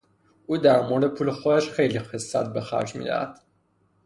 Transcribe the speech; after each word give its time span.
او 0.47 0.57
در 0.57 0.87
مورد 0.89 1.07
پول 1.07 1.31
خودش 1.31 1.69
خیلی 1.69 1.99
خست 1.99 2.53
به 2.53 2.61
خرج 2.61 2.95
میدهد. 2.95 3.39